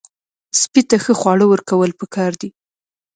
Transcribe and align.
سپي 0.59 0.81
ته 0.89 0.97
ښه 1.03 1.13
خواړه 1.19 1.45
ورکول 1.49 1.91
پکار 1.99 2.31
دي. 2.41 2.49